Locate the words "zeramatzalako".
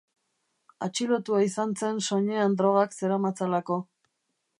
3.01-3.79